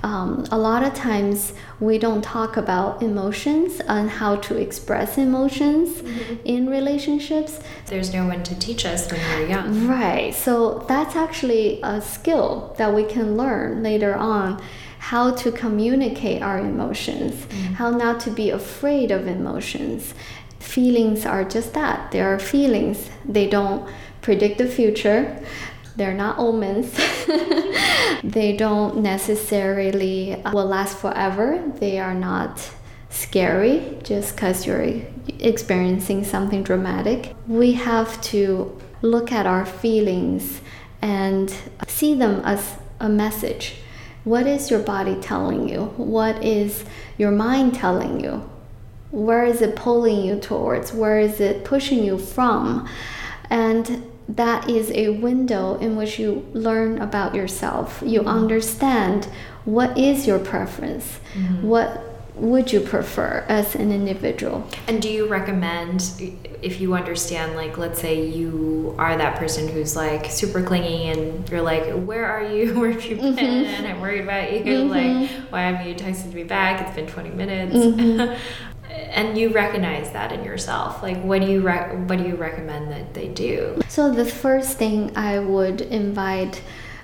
Um, 0.04 0.44
a 0.50 0.58
lot 0.58 0.82
of 0.82 0.92
times 0.92 1.54
we 1.80 1.96
don't 1.96 2.22
talk 2.22 2.58
about 2.58 3.02
emotions 3.02 3.80
and 3.88 4.10
how 4.10 4.36
to 4.36 4.54
express 4.54 5.16
emotions 5.16 5.88
mm-hmm. 6.02 6.34
in 6.44 6.68
relationships. 6.68 7.58
There's 7.86 8.12
no 8.12 8.26
one 8.26 8.42
to 8.42 8.54
teach 8.58 8.84
us 8.84 9.10
when 9.10 9.18
we're 9.30 9.48
young. 9.48 9.88
Right. 9.88 10.34
So 10.34 10.84
that's 10.88 11.16
actually 11.16 11.80
a 11.82 12.02
skill 12.02 12.74
that 12.76 12.94
we 12.94 13.04
can 13.04 13.38
learn 13.38 13.82
later 13.82 14.14
on 14.14 14.62
how 14.98 15.30
to 15.36 15.50
communicate 15.50 16.42
our 16.42 16.58
emotions, 16.58 17.34
mm-hmm. 17.34 17.72
how 17.74 17.88
not 17.88 18.20
to 18.20 18.30
be 18.30 18.50
afraid 18.50 19.10
of 19.10 19.26
emotions. 19.26 20.12
Feelings 20.58 21.24
are 21.24 21.44
just 21.44 21.72
that 21.72 22.10
they 22.10 22.20
are 22.20 22.38
feelings, 22.38 23.08
they 23.24 23.48
don't 23.48 23.88
predict 24.20 24.58
the 24.58 24.66
future. 24.66 25.42
They're 25.96 26.14
not 26.14 26.38
omens. 26.38 26.92
they 28.24 28.56
don't 28.56 28.98
necessarily 28.98 30.42
uh, 30.42 30.52
will 30.52 30.66
last 30.66 30.98
forever. 30.98 31.62
They 31.78 31.98
are 31.98 32.14
not 32.14 32.70
scary 33.10 33.98
just 34.02 34.34
because 34.34 34.66
you're 34.66 35.02
experiencing 35.38 36.24
something 36.24 36.62
dramatic. 36.62 37.34
We 37.46 37.72
have 37.72 38.20
to 38.22 38.76
look 39.02 39.30
at 39.30 39.46
our 39.46 39.64
feelings 39.66 40.60
and 41.00 41.54
see 41.86 42.14
them 42.14 42.40
as 42.44 42.76
a 42.98 43.08
message 43.08 43.76
what 44.24 44.46
is 44.46 44.70
your 44.70 44.80
body 44.80 45.16
telling 45.16 45.68
you? 45.68 45.92
What 45.98 46.42
is 46.42 46.84
your 47.18 47.30
mind 47.30 47.74
telling 47.74 48.20
you? 48.20 48.50
Where 49.10 49.44
is 49.44 49.60
it 49.60 49.76
pulling 49.76 50.24
you 50.24 50.40
towards? 50.40 50.94
Where 50.94 51.20
is 51.20 51.40
it 51.40 51.64
pushing 51.64 52.02
you 52.02 52.16
from? 52.16 52.88
And 53.50 54.10
that 54.28 54.68
is 54.68 54.90
a 54.92 55.10
window 55.10 55.76
in 55.78 55.96
which 55.96 56.18
you 56.18 56.46
learn 56.52 57.00
about 57.00 57.34
yourself. 57.34 58.02
You 58.04 58.20
mm-hmm. 58.20 58.28
understand 58.28 59.28
what 59.64 59.96
is 59.98 60.26
your 60.26 60.38
preference, 60.38 61.20
mm-hmm. 61.34 61.66
what 61.66 62.14
would 62.36 62.72
you 62.72 62.80
prefer 62.80 63.44
as 63.48 63.74
an 63.76 63.92
individual? 63.92 64.68
And 64.88 65.00
do 65.00 65.08
you 65.08 65.28
recommend, 65.28 66.10
if 66.62 66.80
you 66.80 66.94
understand, 66.94 67.54
like, 67.54 67.78
let's 67.78 68.00
say 68.00 68.26
you 68.26 68.94
are 68.98 69.16
that 69.16 69.38
person 69.38 69.68
who's 69.68 69.94
like 69.94 70.30
super 70.30 70.60
clingy 70.60 71.08
and 71.10 71.48
you're 71.48 71.62
like, 71.62 71.92
where 71.92 72.26
are 72.26 72.42
you? 72.42 72.74
Where 72.80 72.90
have 72.90 73.04
you 73.04 73.16
been? 73.16 73.36
Mm-hmm. 73.36 73.86
I'm 73.86 74.00
worried 74.00 74.22
about 74.22 74.52
you. 74.52 74.64
Mm-hmm. 74.64 74.88
Like, 74.88 75.30
why 75.50 75.60
haven't 75.62 75.86
you 75.86 75.94
texted 75.94 76.32
me 76.32 76.42
back? 76.42 76.86
It's 76.86 76.96
been 76.96 77.06
20 77.06 77.30
minutes. 77.30 78.40
And 79.14 79.38
you 79.38 79.50
recognize 79.50 80.10
that 80.10 80.32
in 80.32 80.44
yourself. 80.44 81.02
Like 81.02 81.22
what 81.22 81.40
do 81.40 81.50
you 81.50 81.60
re- 81.60 81.96
what 82.06 82.18
do 82.18 82.24
you 82.24 82.34
recommend 82.34 82.90
that 82.90 83.14
they 83.14 83.28
do? 83.28 83.80
So 83.88 84.12
the 84.12 84.24
first 84.24 84.76
thing 84.76 85.16
i 85.16 85.38
would 85.38 85.80
invite 85.80 86.62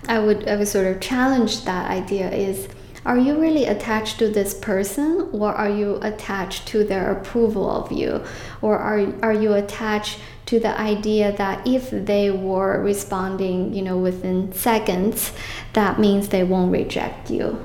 i 0.09 0.19
would 0.19 0.49
i 0.49 0.57
would 0.57 0.69
sort 0.69 0.87
of 0.87 1.01
challenge 1.01 1.65
that 1.65 1.91
idea 1.91 2.31
is 2.31 2.69
are 3.07 3.17
you 3.17 3.41
really 3.41 3.65
attached 3.65 4.19
to 4.19 4.29
this 4.29 4.53
person 4.53 5.31
or 5.33 5.55
are 5.55 5.71
you 5.71 5.99
attached 6.03 6.67
to 6.69 6.85
their 6.85 7.11
approval 7.11 7.71
of 7.71 7.91
you? 7.91 8.23
Or 8.61 8.79
are, 8.79 9.11
are 9.23 9.33
you 9.33 9.55
attached 9.55 10.19
to 10.47 10.61
the 10.61 10.79
idea 10.79 11.35
that 11.39 11.67
if 11.67 11.89
they 11.91 12.31
were 12.31 12.83
responding 12.83 13.73
you 13.73 13.83
know 13.83 13.97
within 13.97 14.53
seconds 14.53 15.33
that 15.73 15.99
means 15.99 16.29
they 16.29 16.45
won't 16.45 16.73
reject 16.73 17.31
you? 17.31 17.65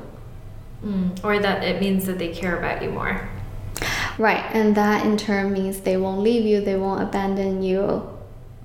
Mm, 0.86 1.24
or 1.24 1.40
that 1.40 1.64
it 1.64 1.82
means 1.82 2.06
that 2.06 2.18
they 2.18 2.30
care 2.30 2.58
about 2.58 2.82
you 2.82 2.92
more 2.92 3.28
right 4.17 4.43
and 4.53 4.75
that 4.75 5.05
in 5.05 5.17
turn 5.17 5.51
means 5.51 5.81
they 5.81 5.98
won't 5.98 6.22
leave 6.22 6.45
you 6.45 6.62
they 6.62 6.75
won't 6.75 7.01
abandon 7.01 7.62
you 7.62 8.10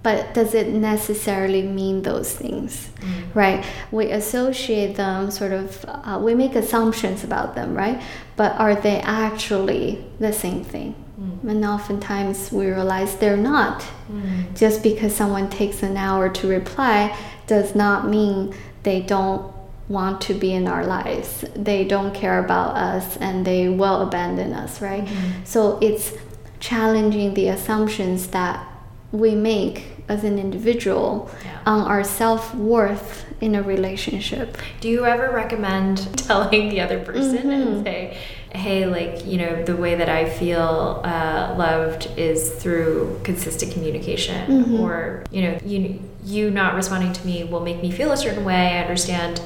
but 0.02 0.32
does 0.32 0.54
it 0.54 0.68
necessarily 0.68 1.62
mean 1.62 2.02
those 2.02 2.34
things 2.34 2.90
mm. 3.00 3.34
right 3.34 3.64
we 3.90 4.10
associate 4.10 4.96
them 4.96 5.30
sort 5.30 5.52
of 5.52 5.84
uh, 5.88 6.18
we 6.22 6.34
make 6.34 6.54
assumptions 6.54 7.24
about 7.24 7.54
them 7.54 7.74
right 7.74 8.02
but 8.36 8.52
are 8.58 8.74
they 8.74 9.00
actually 9.00 10.04
the 10.18 10.32
same 10.32 10.64
thing 10.64 10.94
mm. 11.20 11.48
and 11.48 11.64
oftentimes 11.64 12.50
we 12.52 12.66
realize 12.66 13.16
they're 13.16 13.36
not 13.36 13.84
mm. 14.10 14.56
just 14.56 14.82
because 14.82 15.14
someone 15.14 15.48
takes 15.50 15.82
an 15.82 15.96
hour 15.96 16.28
to 16.28 16.48
reply 16.48 17.16
does 17.46 17.74
not 17.74 18.08
mean 18.08 18.54
they 18.82 19.00
don't 19.00 19.52
want 19.90 20.20
to 20.20 20.32
be 20.32 20.52
in 20.54 20.66
our 20.66 20.86
lives 20.86 21.44
they 21.54 21.84
don't 21.84 22.14
care 22.14 22.42
about 22.42 22.76
us 22.76 23.16
and 23.18 23.44
they 23.44 23.68
will 23.68 24.00
abandon 24.02 24.52
us 24.52 24.80
right 24.80 25.04
mm-hmm. 25.04 25.44
so 25.44 25.78
it's 25.82 26.14
challenging 26.60 27.34
the 27.34 27.48
assumptions 27.48 28.28
that 28.28 28.66
we 29.12 29.34
make 29.34 29.86
as 30.08 30.24
an 30.24 30.38
individual 30.38 31.30
yeah. 31.44 31.60
on 31.66 31.80
our 31.80 32.04
self 32.04 32.54
worth 32.54 33.26
in 33.40 33.54
a 33.54 33.62
relationship. 33.62 34.58
Do 34.80 34.88
you 34.88 35.06
ever 35.06 35.30
recommend 35.30 36.16
telling 36.26 36.68
the 36.68 36.80
other 36.80 37.02
person 37.02 37.38
mm-hmm. 37.38 37.50
and 37.50 37.84
say, 37.84 38.18
hey, 38.52 38.86
like, 38.86 39.24
you 39.24 39.38
know, 39.38 39.64
the 39.64 39.76
way 39.76 39.94
that 39.94 40.08
I 40.08 40.28
feel 40.28 41.00
uh, 41.04 41.54
loved 41.56 42.08
is 42.16 42.50
through 42.56 43.20
consistent 43.24 43.72
communication? 43.72 44.64
Mm-hmm. 44.64 44.80
Or, 44.80 45.24
you 45.30 45.42
know, 45.42 45.58
you, 45.64 46.02
you 46.24 46.50
not 46.50 46.74
responding 46.74 47.12
to 47.12 47.26
me 47.26 47.44
will 47.44 47.60
make 47.60 47.80
me 47.80 47.90
feel 47.90 48.12
a 48.12 48.16
certain 48.16 48.44
way. 48.44 48.78
I 48.78 48.82
understand 48.82 49.40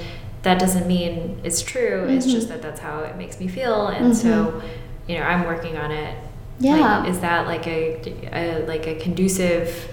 that 0.44 0.58
doesn't 0.58 0.86
mean 0.86 1.40
it's 1.44 1.60
true. 1.60 2.02
Mm-hmm. 2.02 2.16
It's 2.16 2.26
just 2.26 2.48
that 2.48 2.62
that's 2.62 2.80
how 2.80 3.00
it 3.00 3.16
makes 3.16 3.40
me 3.40 3.48
feel. 3.48 3.88
And 3.88 4.16
so, 4.16 4.28
mm-hmm. 4.28 5.10
you 5.10 5.18
know, 5.18 5.24
I'm 5.24 5.44
working 5.44 5.76
on 5.76 5.90
it 5.90 6.16
yeah 6.60 6.98
like, 6.98 7.10
is 7.10 7.20
that 7.20 7.46
like 7.46 7.66
a, 7.66 8.00
a 8.32 8.64
like 8.66 8.86
a 8.86 8.94
conducive 8.96 9.92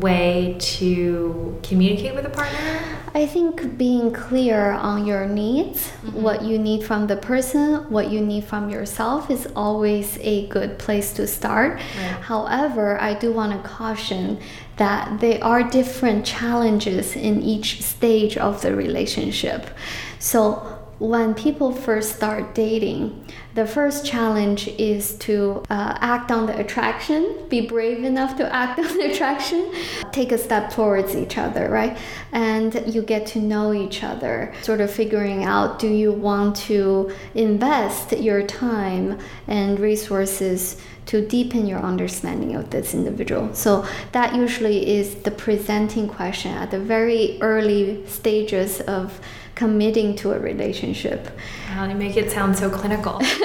way 0.00 0.56
to 0.58 1.58
communicate 1.62 2.14
with 2.14 2.24
a 2.24 2.30
partner 2.30 2.80
i 3.14 3.26
think 3.26 3.76
being 3.76 4.12
clear 4.12 4.70
on 4.72 5.06
your 5.06 5.26
needs 5.26 5.88
mm-hmm. 5.88 6.22
what 6.22 6.42
you 6.42 6.58
need 6.58 6.82
from 6.82 7.06
the 7.06 7.16
person 7.16 7.88
what 7.90 8.10
you 8.10 8.20
need 8.20 8.42
from 8.44 8.70
yourself 8.70 9.30
is 9.30 9.46
always 9.54 10.18
a 10.20 10.46
good 10.48 10.78
place 10.78 11.12
to 11.12 11.26
start 11.26 11.72
right. 11.72 11.82
however 12.22 13.00
i 13.00 13.12
do 13.12 13.32
want 13.32 13.52
to 13.52 13.68
caution 13.68 14.38
that 14.76 15.20
there 15.20 15.42
are 15.44 15.62
different 15.62 16.24
challenges 16.24 17.14
in 17.14 17.42
each 17.42 17.82
stage 17.82 18.36
of 18.38 18.62
the 18.62 18.74
relationship 18.74 19.68
so 20.18 20.71
when 21.02 21.34
people 21.34 21.72
first 21.72 22.14
start 22.14 22.54
dating, 22.54 23.26
the 23.54 23.66
first 23.66 24.06
challenge 24.06 24.68
is 24.68 25.16
to 25.16 25.60
uh, 25.68 25.98
act 26.00 26.30
on 26.30 26.46
the 26.46 26.56
attraction, 26.56 27.38
be 27.48 27.60
brave 27.60 28.04
enough 28.04 28.36
to 28.36 28.54
act 28.54 28.78
on 28.78 28.96
the 28.96 29.10
attraction, 29.12 29.74
take 30.12 30.30
a 30.30 30.38
step 30.38 30.70
towards 30.70 31.16
each 31.16 31.38
other, 31.38 31.68
right? 31.68 31.98
And 32.30 32.94
you 32.94 33.02
get 33.02 33.26
to 33.28 33.40
know 33.40 33.72
each 33.72 34.04
other, 34.04 34.54
sort 34.62 34.80
of 34.80 34.92
figuring 34.92 35.42
out 35.42 35.80
do 35.80 35.88
you 35.88 36.12
want 36.12 36.54
to 36.68 37.12
invest 37.34 38.12
your 38.12 38.46
time 38.46 39.18
and 39.48 39.80
resources 39.80 40.80
to 41.06 41.26
deepen 41.26 41.66
your 41.66 41.80
understanding 41.80 42.54
of 42.54 42.70
this 42.70 42.94
individual. 42.94 43.52
So 43.54 43.84
that 44.12 44.36
usually 44.36 44.88
is 44.98 45.16
the 45.16 45.32
presenting 45.32 46.08
question 46.08 46.52
at 46.52 46.70
the 46.70 46.78
very 46.78 47.38
early 47.40 48.06
stages 48.06 48.80
of 48.82 49.20
committing 49.54 50.16
to 50.16 50.32
a 50.32 50.38
relationship. 50.38 51.28
Wow, 51.68 51.88
you 51.88 51.94
make 51.94 52.16
it 52.16 52.30
sound 52.30 52.56
so 52.56 52.70
clinical. 52.70 53.18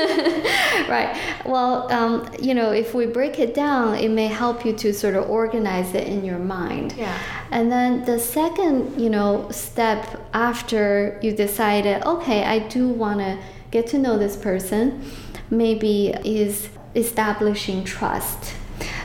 right. 0.87 1.17
Well, 1.45 1.91
um, 1.91 2.29
you 2.39 2.53
know, 2.53 2.71
if 2.71 2.93
we 2.93 3.05
break 3.05 3.39
it 3.39 3.53
down, 3.53 3.95
it 3.95 4.09
may 4.09 4.27
help 4.27 4.65
you 4.65 4.73
to 4.73 4.93
sort 4.93 5.15
of 5.15 5.29
organize 5.29 5.93
it 5.93 6.07
in 6.07 6.23
your 6.23 6.39
mind. 6.39 6.93
Yeah. 6.97 7.17
And 7.51 7.71
then 7.71 8.05
the 8.05 8.19
second, 8.19 8.99
you 8.99 9.09
know, 9.09 9.49
step 9.51 10.21
after 10.33 11.19
you 11.21 11.33
decided, 11.33 12.03
okay, 12.03 12.43
I 12.43 12.59
do 12.59 12.87
want 12.87 13.19
to 13.19 13.37
get 13.71 13.87
to 13.87 13.97
know 13.97 14.17
this 14.17 14.35
person, 14.35 15.03
maybe 15.49 16.09
is 16.23 16.69
establishing 16.95 17.83
trust. 17.83 18.55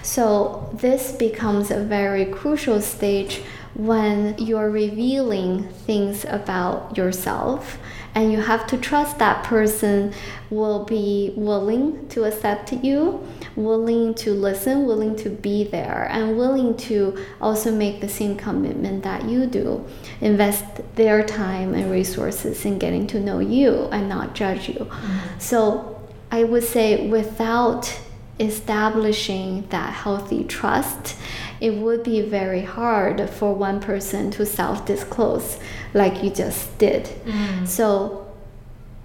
So 0.02 0.71
this 0.73 1.12
becomes 1.12 1.71
a 1.71 1.82
very 1.82 2.26
crucial 2.26 2.80
stage 2.80 3.42
when 3.75 4.37
you're 4.38 4.71
revealing 4.71 5.69
things 5.69 6.25
about 6.26 6.97
yourself 6.97 7.79
and 8.14 8.31
you 8.31 8.41
have 8.41 8.67
to 8.67 8.76
trust 8.76 9.19
that 9.19 9.43
person 9.45 10.12
will 10.50 10.85
be 10.85 11.33
willing 11.37 12.07
to 12.09 12.25
accept 12.25 12.73
you 12.73 13.26
willing 13.57 14.14
to 14.14 14.33
listen 14.33 14.85
willing 14.85 15.17
to 15.17 15.31
be 15.31 15.64
there 15.64 16.07
and 16.11 16.37
willing 16.37 16.76
to 16.76 17.17
also 17.41 17.73
make 17.73 18.00
the 18.00 18.09
same 18.09 18.37
commitment 18.37 19.02
that 19.02 19.25
you 19.25 19.47
do 19.47 19.83
invest 20.21 20.64
their 20.97 21.25
time 21.25 21.73
and 21.75 21.91
resources 21.91 22.64
in 22.67 22.79
getting 22.79 23.07
to 23.07 23.19
know 23.19 23.38
you 23.38 23.88
and 23.93 24.09
not 24.09 24.35
judge 24.35 24.69
you 24.69 24.81
mm-hmm. 24.81 25.38
so 25.38 25.99
i 26.31 26.45
would 26.45 26.64
say 26.64 27.09
without 27.09 28.00
establishing 28.41 29.67
that 29.69 29.93
healthy 29.93 30.45
trust 30.45 31.17
it 31.62 31.75
would 31.75 32.03
be 32.03 32.21
very 32.21 32.62
hard 32.62 33.31
for 33.31 33.55
one 33.55 33.79
person 33.79 34.33
to 34.33 34.45
self 34.45 34.85
disclose 34.85 35.61
like 35.95 36.25
you 36.25 36.29
just 36.29 36.77
did. 36.79 37.05
Mm. 37.25 37.69
So, 37.69 38.27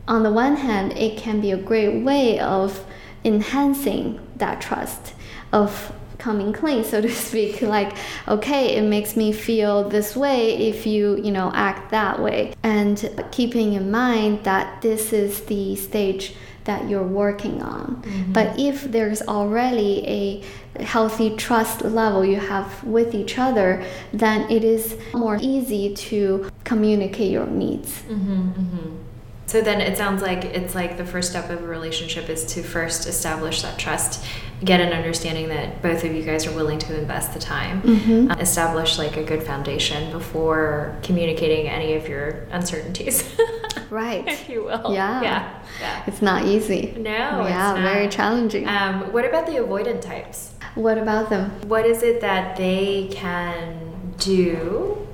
on 0.08 0.24
the 0.24 0.32
one 0.32 0.56
hand, 0.56 0.98
it 0.98 1.20
can 1.20 1.40
be 1.40 1.52
a 1.52 1.58
great 1.58 2.04
way 2.04 2.40
of 2.40 2.84
enhancing 3.24 4.20
that 4.38 4.60
trust, 4.60 5.14
of 5.54 5.94
coming 6.18 6.52
clean 6.52 6.84
so 6.84 7.00
to 7.00 7.10
speak 7.28 7.62
like 7.62 7.96
okay 8.28 8.76
it 8.76 8.82
makes 8.82 9.16
me 9.16 9.32
feel 9.32 9.88
this 9.88 10.16
way 10.16 10.58
if 10.68 10.84
you 10.88 11.16
you 11.18 11.32
know 11.32 11.52
act 11.54 11.92
that 11.92 12.20
way 12.20 12.52
and 12.64 13.08
keeping 13.32 13.74
in 13.74 13.92
mind 13.92 14.44
that 14.44 14.82
this 14.82 15.14
is 15.14 15.42
the 15.42 15.76
stage 15.76 16.34
that 16.68 16.88
you're 16.88 17.12
working 17.24 17.62
on. 17.64 17.96
Mm-hmm. 17.96 18.34
But 18.34 18.60
if 18.60 18.84
there's 18.84 19.22
already 19.24 20.06
a 20.08 20.84
healthy 20.84 21.36
trust 21.36 21.82
level 21.84 22.24
you 22.24 22.40
have 22.40 22.84
with 22.84 23.16
each 23.16 23.40
other, 23.40 23.84
then 24.14 24.50
it 24.52 24.64
is 24.64 24.96
more 25.14 25.40
easy 25.42 25.96
to 25.96 26.52
communicate 26.64 27.32
your 27.32 27.48
needs. 27.48 28.04
Mm-hmm, 28.04 28.52
mm-hmm. 28.52 29.07
So 29.48 29.62
then 29.62 29.80
it 29.80 29.98
sounds 29.98 30.22
like 30.22 30.44
it's 30.44 30.76
like 30.76 30.98
the 30.98 31.06
first 31.06 31.30
step 31.30 31.50
of 31.50 31.64
a 31.64 31.68
relationship 31.68 32.30
is 32.30 32.46
to 32.48 32.62
first 32.62 33.08
establish 33.08 33.62
that 33.62 33.80
trust, 33.80 34.26
get 34.62 34.82
an 34.82 34.92
understanding 34.92 35.48
that 35.48 35.82
both 35.82 36.04
of 36.04 36.14
you 36.14 36.22
guys 36.22 36.46
are 36.46 36.52
willing 36.52 36.80
to 36.80 37.00
invest 37.00 37.34
the 37.34 37.40
time, 37.40 37.82
mm-hmm. 37.82 38.30
uh, 38.30 38.36
establish 38.36 38.98
like 38.98 39.16
a 39.16 39.24
good 39.24 39.42
foundation 39.42 40.12
before 40.12 40.98
communicating 41.02 41.70
any 41.70 41.94
of 41.94 42.10
your 42.10 42.46
uncertainties. 42.52 43.24
right. 43.90 44.28
if 44.28 44.50
you 44.50 44.66
will. 44.66 44.94
Yeah. 44.94 45.22
Yeah. 45.22 45.64
yeah. 45.80 46.04
It's 46.08 46.22
not 46.22 46.44
easy. 46.46 46.94
No. 46.98 47.48
Yeah, 47.48 47.74
very 47.76 48.10
challenging. 48.10 48.68
Um, 48.68 49.14
what 49.14 49.24
about 49.24 49.46
the 49.46 49.54
avoidant 49.54 50.02
types? 50.02 50.56
What 50.76 50.98
about 50.98 51.30
them? 51.30 51.52
What 51.70 51.86
is 51.86 52.04
it 52.04 52.20
that 52.20 52.58
they 52.58 53.08
can 53.14 54.14
do 54.18 55.08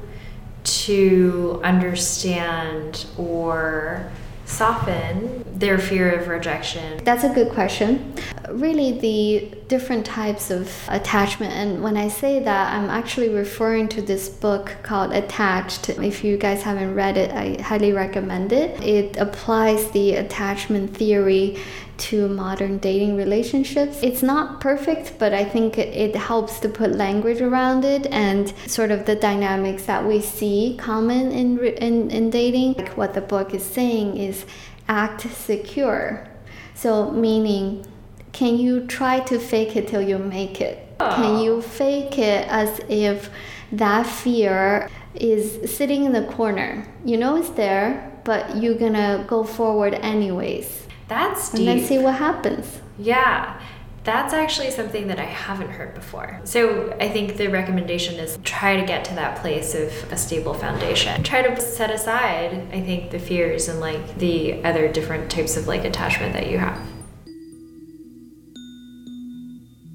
to 0.64 1.62
understand 1.64 3.06
or 3.16 4.12
soften 4.54 5.44
their 5.58 5.80
fear 5.80 6.12
of 6.12 6.28
rejection? 6.28 7.04
That's 7.04 7.24
a 7.24 7.30
good 7.30 7.52
question. 7.52 8.14
Really, 8.50 8.92
the 9.00 9.58
different 9.68 10.06
types 10.06 10.52
of 10.52 10.72
attachment, 10.88 11.54
and 11.54 11.84
when 11.84 11.98
I 11.98 12.08
say 12.08 12.40
that, 12.40 12.74
I'm 12.74 12.90
actually 12.90 13.30
referring 13.30 13.88
to 13.90 14.02
this 14.02 14.30
book 14.30 14.76
called 14.84 15.12
Attached. 15.14 15.90
If 15.90 16.24
you 16.24 16.38
guys 16.38 16.64
haven't 16.64 16.96
read 16.96 17.18
it, 17.18 17.32
I 17.32 17.62
highly 17.62 17.92
recommend 17.92 18.52
it. 18.52 18.82
It 18.84 19.18
applies 19.18 19.92
the 19.92 20.16
attachment 20.16 20.96
theory 20.96 21.58
to 21.96 22.28
modern 22.28 22.80
dating 22.80 23.16
relationships. 23.16 24.02
It's 24.02 24.24
not 24.24 24.60
perfect, 24.60 25.14
but 25.20 25.34
I 25.34 25.46
think 25.46 25.78
it 25.78 26.16
helps 26.16 26.60
to 26.62 26.70
put 26.70 26.92
language 26.92 27.40
around 27.40 27.86
it 27.86 28.08
and 28.08 28.54
sort 28.68 28.92
of 28.92 29.06
the 29.06 29.16
dynamics 29.16 29.86
that 29.86 30.06
we 30.06 30.22
see 30.22 30.76
common 30.80 31.32
in, 31.32 31.60
in, 31.60 32.10
in 32.10 32.30
dating. 32.30 32.74
Like 32.74 32.98
what 32.98 33.14
the 33.14 33.22
book 33.22 33.54
is 33.54 33.64
saying 33.64 34.18
is 34.18 34.46
act 34.88 35.22
secure. 35.32 36.28
So, 36.74 37.12
meaning, 37.12 37.86
can 38.34 38.58
you 38.58 38.86
try 38.88 39.22
to 39.22 39.40
fake 39.40 39.76
it 39.76 39.88
till 39.88 40.02
you 40.02 40.18
make 40.18 40.60
it? 40.60 40.86
Oh. 41.00 41.10
Can 41.16 41.36
ah. 41.36 41.42
you 41.42 41.62
fake 41.62 42.20
it 42.20 42.48
as 42.50 42.82
if 42.90 43.30
that 43.72 44.06
fear 44.06 44.90
is 45.16 45.74
sitting 45.74 46.04
in 46.04 46.12
the 46.12 46.24
corner? 46.24 46.86
You 47.06 47.18
know 47.18 47.38
it's 47.38 47.52
there, 47.52 48.12
but 48.26 48.58
you're 48.58 48.76
gonna 48.76 49.26
go 49.28 49.44
forward 49.44 49.94
anyways 49.94 50.84
that's 51.08 51.52
deep. 51.52 51.68
And 51.68 51.80
then 51.80 51.88
see 51.88 51.98
what 51.98 52.16
happens. 52.16 52.80
Yeah. 52.98 53.60
That's 54.04 54.34
actually 54.34 54.72
something 54.72 55.08
that 55.08 55.18
I 55.18 55.24
haven't 55.24 55.70
heard 55.70 55.96
before. 55.96 56.42
So 56.44 56.94
I 57.00 57.08
think 57.08 57.38
the 57.38 57.48
recommendation 57.48 58.16
is 58.20 58.38
try 58.44 58.76
to 58.76 58.86
get 58.86 59.06
to 59.06 59.16
that 59.16 59.38
place 59.40 59.74
of 59.76 60.12
a 60.12 60.18
stable 60.18 60.54
foundation. 60.54 61.24
Try 61.24 61.42
to 61.42 61.62
set 61.62 61.90
aside, 61.90 62.68
I 62.74 62.82
think, 62.82 63.12
the 63.12 63.20
fears 63.20 63.70
and 63.70 63.80
like 63.80 64.18
the 64.18 64.62
other 64.66 64.92
different 64.92 65.32
types 65.32 65.56
of 65.56 65.68
like 65.68 65.86
attachment 65.86 66.34
that 66.34 66.50
you 66.50 66.58
have. 66.58 66.78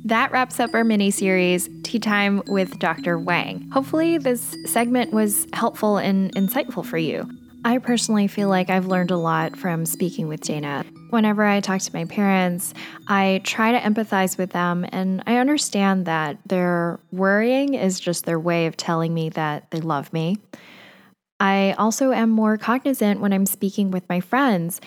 That 0.08 0.32
wraps 0.32 0.58
up 0.58 0.72
our 0.72 0.84
mini 0.84 1.10
series, 1.10 1.68
Tea 1.82 1.98
Time 1.98 2.42
with 2.46 2.78
Dr. 2.78 3.18
Wang. 3.18 3.68
Hopefully, 3.74 4.16
this 4.16 4.56
segment 4.64 5.12
was 5.12 5.46
helpful 5.52 5.98
and 5.98 6.34
insightful 6.34 6.82
for 6.82 6.96
you. 6.96 7.28
I 7.62 7.76
personally 7.76 8.26
feel 8.26 8.48
like 8.48 8.70
I've 8.70 8.86
learned 8.86 9.10
a 9.10 9.18
lot 9.18 9.58
from 9.58 9.84
speaking 9.84 10.26
with 10.26 10.40
Dana. 10.40 10.86
Whenever 11.10 11.44
I 11.44 11.60
talk 11.60 11.82
to 11.82 11.94
my 11.94 12.06
parents, 12.06 12.72
I 13.06 13.42
try 13.44 13.70
to 13.70 13.78
empathize 13.80 14.38
with 14.38 14.52
them, 14.52 14.86
and 14.92 15.22
I 15.26 15.36
understand 15.36 16.06
that 16.06 16.38
their 16.46 17.00
worrying 17.12 17.74
is 17.74 18.00
just 18.00 18.24
their 18.24 18.40
way 18.40 18.64
of 18.64 18.78
telling 18.78 19.12
me 19.12 19.28
that 19.28 19.70
they 19.72 19.80
love 19.80 20.10
me. 20.14 20.38
I 21.38 21.72
also 21.78 22.12
am 22.12 22.30
more 22.30 22.56
cognizant 22.56 23.20
when 23.20 23.32
I'm 23.32 23.46
speaking 23.46 23.90
with 23.90 24.08
my 24.08 24.20
friends. 24.20 24.80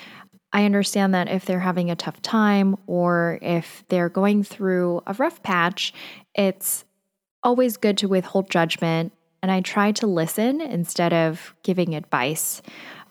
I 0.54 0.66
understand 0.66 1.14
that 1.14 1.30
if 1.30 1.46
they're 1.46 1.60
having 1.60 1.90
a 1.90 1.96
tough 1.96 2.22
time 2.22 2.76
or 2.88 3.40
if 3.42 3.84
they're 3.88 4.10
going 4.10 4.44
through 4.44 5.02
a 5.08 5.14
rough 5.14 5.42
patch, 5.44 5.94
it's 6.36 6.86
always 7.44 7.78
good 7.78 7.98
to 8.00 8.08
withhold 8.08 8.50
judgment. 8.50 9.14
And 9.42 9.52
I 9.52 9.62
try 9.62 9.92
to 9.94 10.08
listen 10.08 10.62
instead 10.62 11.14
of 11.14 11.56
giving 11.64 11.96
advice. 11.96 12.62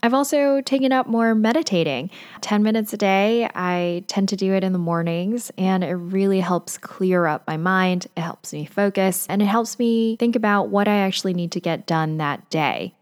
I've 0.02 0.14
also 0.14 0.60
taken 0.62 0.92
up 0.92 1.06
more 1.06 1.34
meditating. 1.34 2.10
10 2.40 2.62
minutes 2.62 2.92
a 2.92 2.96
day. 2.96 3.50
I 3.54 4.04
tend 4.06 4.28
to 4.30 4.36
do 4.36 4.54
it 4.54 4.64
in 4.64 4.72
the 4.72 4.78
mornings, 4.78 5.50
and 5.58 5.84
it 5.84 5.94
really 5.94 6.40
helps 6.40 6.78
clear 6.78 7.26
up 7.26 7.46
my 7.46 7.56
mind. 7.56 8.06
It 8.16 8.20
helps 8.20 8.52
me 8.52 8.64
focus, 8.64 9.26
and 9.28 9.42
it 9.42 9.46
helps 9.46 9.78
me 9.78 10.16
think 10.16 10.36
about 10.36 10.68
what 10.68 10.88
I 10.88 10.98
actually 10.98 11.34
need 11.34 11.52
to 11.52 11.60
get 11.60 11.86
done 11.86 12.16
that 12.16 12.48
day. 12.48 12.94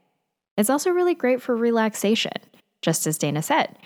It's 0.56 0.70
also 0.70 0.90
really 0.90 1.14
great 1.14 1.40
for 1.40 1.54
relaxation, 1.54 2.32
just 2.82 3.06
as 3.06 3.16
Dana 3.18 3.42
said. 3.42 3.76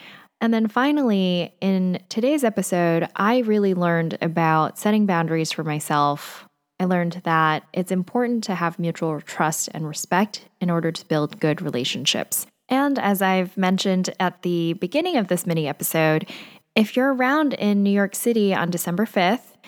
And 0.42 0.52
then 0.52 0.66
finally, 0.66 1.55
in 1.61 2.00
today's 2.09 2.42
episode, 2.42 3.09
I 3.14 3.38
really 3.38 3.74
learned 3.74 4.18
about 4.20 4.76
setting 4.76 5.07
boundaries 5.07 5.52
for 5.52 5.62
myself. 5.62 6.48
I 6.81 6.87
learned 6.87 7.22
that 7.22 7.62
it's 7.72 7.92
important 7.92 8.42
to 8.44 8.57
have 8.57 8.76
mutual 8.76 9.20
trust 9.20 9.68
and 9.72 9.87
respect 9.87 10.48
in 10.61 10.68
order 10.68 10.90
to 10.90 11.07
build 11.07 11.38
good 11.38 11.62
relationships. 11.62 12.44
And 12.68 12.98
as 12.98 13.22
I've 13.22 13.57
mentioned 13.57 14.11
at 14.18 14.42
the 14.42 14.72
beginning 14.72 15.16
of 15.16 15.28
this 15.28 15.46
mini 15.46 15.68
episode, 15.68 16.28
if 16.74 16.96
you're 16.96 17.14
around 17.14 17.55
in 17.55 17.85
New 17.85 17.90
York 17.90 18.16
City 18.16 18.52
on 18.52 18.68
December 18.68 19.07
5th, 19.07 19.59